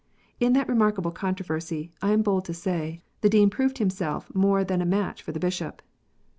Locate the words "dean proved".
3.29-3.77